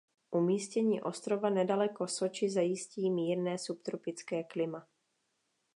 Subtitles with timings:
[0.31, 4.87] Umístění ostrova nedaleko Soči zajistí mírné subtropické klima.